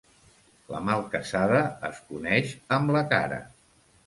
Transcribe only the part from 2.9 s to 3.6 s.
la cara.